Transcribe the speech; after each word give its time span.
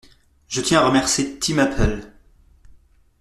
Je 0.47 0.61
tiens 0.61 0.79
à 0.79 0.87
remercier 0.87 1.37
Tim 1.37 1.59
Apple. 1.59 2.11